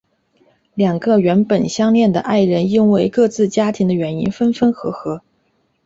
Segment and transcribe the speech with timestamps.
[0.73, 5.21] 两个原本相恋的爱人因为各自家庭的原因分分合合。